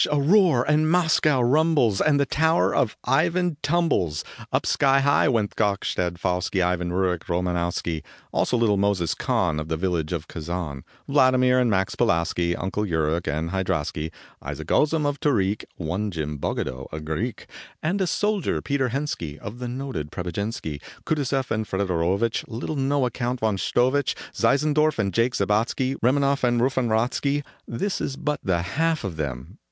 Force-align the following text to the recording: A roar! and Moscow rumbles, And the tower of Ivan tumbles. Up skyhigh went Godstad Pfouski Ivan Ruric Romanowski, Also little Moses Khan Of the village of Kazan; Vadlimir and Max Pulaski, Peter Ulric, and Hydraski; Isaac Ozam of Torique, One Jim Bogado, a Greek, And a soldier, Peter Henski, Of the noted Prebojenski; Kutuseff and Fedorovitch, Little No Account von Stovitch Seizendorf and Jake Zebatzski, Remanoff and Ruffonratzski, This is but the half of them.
A 0.11 0.19
roar! 0.19 0.63
and 0.63 0.89
Moscow 0.89 1.41
rumbles, 1.41 2.01
And 2.01 2.19
the 2.19 2.25
tower 2.25 2.73
of 2.73 2.97
Ivan 3.05 3.57
tumbles. 3.61 4.23
Up 4.51 4.63
skyhigh 4.63 5.31
went 5.31 5.55
Godstad 5.55 6.17
Pfouski 6.17 6.59
Ivan 6.59 6.89
Ruric 6.91 7.25
Romanowski, 7.25 8.01
Also 8.31 8.57
little 8.57 8.77
Moses 8.77 9.13
Khan 9.13 9.59
Of 9.59 9.67
the 9.67 9.77
village 9.77 10.11
of 10.11 10.27
Kazan; 10.27 10.83
Vadlimir 11.07 11.61
and 11.61 11.69
Max 11.69 11.93
Pulaski, 11.93 12.55
Peter 12.55 12.63
Ulric, 13.09 13.27
and 13.27 13.51
Hydraski; 13.51 14.11
Isaac 14.41 14.69
Ozam 14.69 15.05
of 15.05 15.19
Torique, 15.19 15.65
One 15.77 16.09
Jim 16.09 16.39
Bogado, 16.39 16.87
a 16.91 16.99
Greek, 16.99 17.45
And 17.83 18.01
a 18.01 18.07
soldier, 18.07 18.59
Peter 18.59 18.89
Henski, 18.89 19.37
Of 19.37 19.59
the 19.59 19.67
noted 19.67 20.11
Prebojenski; 20.11 20.81
Kutuseff 21.05 21.51
and 21.51 21.67
Fedorovitch, 21.67 22.43
Little 22.47 22.75
No 22.75 23.05
Account 23.05 23.41
von 23.41 23.55
Stovitch 23.57 24.15
Seizendorf 24.33 24.97
and 24.97 25.13
Jake 25.13 25.35
Zebatzski, 25.35 25.95
Remanoff 26.03 26.43
and 26.43 26.59
Ruffonratzski, 26.59 27.43
This 27.67 28.01
is 28.01 28.15
but 28.15 28.39
the 28.43 28.63
half 28.63 29.03
of 29.03 29.17
them. 29.17 29.59